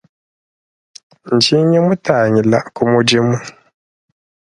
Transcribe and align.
Ndinya, 1.35 1.79
mutangila 1.87 2.59
ku 2.75 2.83
mudimu. 2.91 3.37